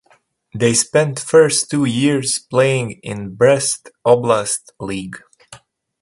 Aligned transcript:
They 0.55 0.73
spent 0.73 1.19
first 1.19 1.69
two 1.69 1.85
years 1.85 2.39
playing 2.39 2.93
in 3.03 3.35
Brest 3.35 3.91
Oblast 4.03 4.71
league. 4.79 5.21